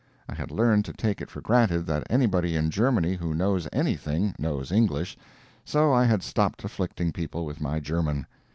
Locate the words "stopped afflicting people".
6.23-7.45